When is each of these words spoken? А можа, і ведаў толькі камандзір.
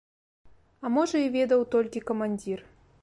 А 0.87 0.91
можа, 0.95 1.21
і 1.25 1.29
ведаў 1.37 1.61
толькі 1.77 2.05
камандзір. 2.09 2.59